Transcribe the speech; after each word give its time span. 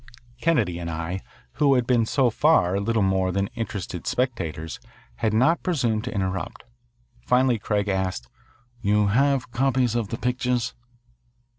Kennedy 0.41 0.79
and 0.79 0.89
I, 0.89 1.21
who 1.61 1.75
had 1.75 1.85
been 1.85 2.07
so 2.07 2.31
far 2.31 2.79
little 2.79 3.03
more 3.03 3.31
than 3.31 3.49
interested 3.53 4.07
spectators, 4.07 4.79
had 5.17 5.31
not 5.31 5.61
presumed 5.61 6.05
to 6.05 6.11
interrupt. 6.11 6.63
Finally 7.27 7.59
Craig 7.59 7.87
asked, 7.87 8.27
"You 8.81 9.09
have 9.09 9.51
copies 9.51 9.93
of 9.93 10.07
the 10.07 10.17
pictures?" 10.17 10.73